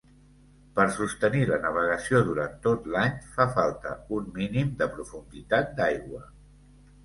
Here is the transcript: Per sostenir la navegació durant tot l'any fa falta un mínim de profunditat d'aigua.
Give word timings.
Per 0.77 0.85
sostenir 0.95 1.43
la 1.49 1.59
navegació 1.65 2.23
durant 2.31 2.57
tot 2.65 2.89
l'any 2.95 3.21
fa 3.37 3.47
falta 3.61 3.95
un 4.21 4.35
mínim 4.41 4.75
de 4.83 4.91
profunditat 4.99 5.73
d'aigua. 5.81 6.27